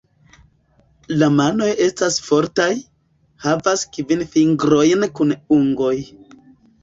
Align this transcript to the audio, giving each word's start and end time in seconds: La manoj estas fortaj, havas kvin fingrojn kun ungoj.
La 1.17 1.27
manoj 1.33 1.67
estas 1.87 2.15
fortaj, 2.29 2.67
havas 3.45 3.83
kvin 3.97 4.25
fingrojn 4.37 5.07
kun 5.19 5.35
ungoj. 5.57 5.95